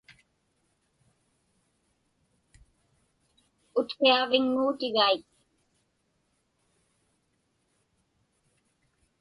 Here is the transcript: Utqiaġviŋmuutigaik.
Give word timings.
Utqiaġviŋmuutigaik. 3.79 5.25